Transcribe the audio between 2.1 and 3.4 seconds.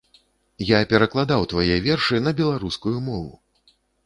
на беларускую мову!